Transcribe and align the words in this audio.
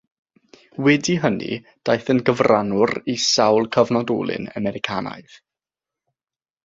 Wedi 0.85 1.15
hynny 1.25 1.49
daeth 1.89 2.09
yn 2.13 2.23
gyfrannwr 2.29 2.93
i 3.15 3.17
sawl 3.27 3.69
cyfnodolyn 3.77 4.51
Americanaidd. 4.63 5.41